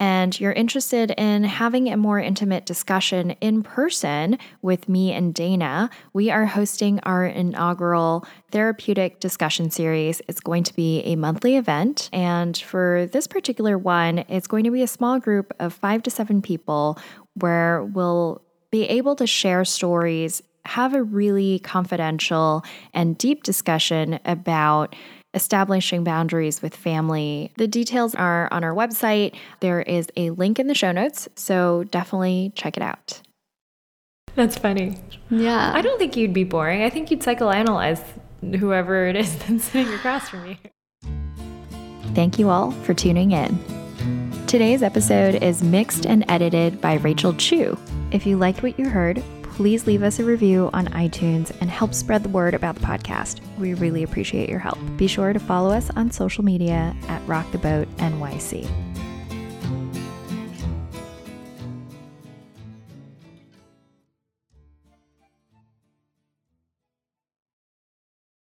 and 0.00 0.38
you're 0.40 0.52
interested 0.52 1.12
in 1.12 1.44
having 1.44 1.88
a 1.88 1.96
more 1.96 2.18
intimate 2.18 2.66
discussion 2.66 3.30
in 3.40 3.62
person 3.62 4.38
with 4.60 4.88
me 4.88 5.12
and 5.12 5.32
Dana, 5.32 5.88
we 6.12 6.30
are 6.30 6.46
hosting 6.46 6.98
our 7.00 7.24
inaugural 7.24 8.26
therapeutic 8.50 9.20
discussion 9.20 9.70
series. 9.70 10.20
It's 10.28 10.40
going 10.40 10.64
to 10.64 10.74
be 10.74 11.00
a 11.02 11.16
monthly 11.16 11.56
event. 11.56 12.10
And 12.12 12.56
for 12.56 13.06
this 13.12 13.26
particular 13.26 13.78
one, 13.78 14.24
it's 14.28 14.46
going 14.46 14.64
to 14.64 14.70
be 14.70 14.82
a 14.82 14.88
small 14.88 15.20
group 15.20 15.52
of 15.60 15.72
five 15.72 16.02
to 16.04 16.10
seven 16.10 16.42
people 16.42 16.98
where 17.34 17.84
we'll 17.84 18.42
be 18.70 18.84
able 18.84 19.14
to 19.16 19.26
share 19.26 19.64
stories, 19.64 20.42
have 20.64 20.94
a 20.94 21.02
really 21.02 21.60
confidential 21.60 22.64
and 22.92 23.16
deep 23.16 23.44
discussion 23.44 24.18
about 24.24 24.96
establishing 25.34 26.04
boundaries 26.04 26.62
with 26.62 26.74
family. 26.74 27.52
The 27.56 27.68
details 27.68 28.14
are 28.14 28.48
on 28.52 28.64
our 28.64 28.74
website. 28.74 29.34
There 29.60 29.82
is 29.82 30.08
a 30.16 30.30
link 30.30 30.58
in 30.58 30.66
the 30.66 30.74
show 30.74 30.92
notes, 30.92 31.28
so 31.34 31.84
definitely 31.84 32.52
check 32.54 32.76
it 32.76 32.82
out. 32.82 33.20
That's 34.34 34.58
funny. 34.58 34.96
Yeah. 35.30 35.72
I 35.74 35.82
don't 35.82 35.98
think 35.98 36.16
you'd 36.16 36.32
be 36.32 36.44
boring. 36.44 36.82
I 36.82 36.90
think 36.90 37.10
you'd 37.10 37.20
psychoanalyze 37.20 38.02
whoever 38.58 39.06
it 39.06 39.16
is 39.16 39.36
that's 39.46 39.64
sitting 39.64 39.92
across 39.94 40.28
from 40.28 40.46
you. 40.46 40.56
Thank 42.14 42.38
you 42.38 42.48
all 42.48 42.70
for 42.70 42.94
tuning 42.94 43.32
in. 43.32 43.58
Today's 44.46 44.82
episode 44.82 45.42
is 45.42 45.62
mixed 45.62 46.06
and 46.06 46.24
edited 46.28 46.80
by 46.80 46.94
Rachel 46.94 47.34
Chu. 47.34 47.76
If 48.12 48.26
you 48.26 48.36
liked 48.36 48.62
what 48.62 48.78
you 48.78 48.88
heard, 48.88 49.22
please 49.54 49.86
leave 49.86 50.02
us 50.02 50.18
a 50.18 50.24
review 50.24 50.68
on 50.72 50.86
iTunes 50.88 51.56
and 51.60 51.70
help 51.70 51.94
spread 51.94 52.22
the 52.24 52.28
word 52.28 52.54
about 52.54 52.74
the 52.74 52.84
podcast. 52.84 53.40
We 53.56 53.74
really 53.74 54.02
appreciate 54.02 54.48
your 54.48 54.58
help. 54.58 54.78
Be 54.96 55.06
sure 55.06 55.32
to 55.32 55.38
follow 55.38 55.70
us 55.70 55.90
on 55.90 56.10
social 56.10 56.44
media 56.44 56.94
at 57.08 57.26
Rock 57.28 57.50
the 57.52 57.58
Boat 57.58 57.88
NYC. 57.98 58.68